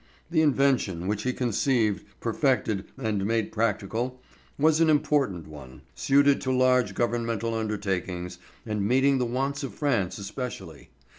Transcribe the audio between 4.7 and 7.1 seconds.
an important one, suited to large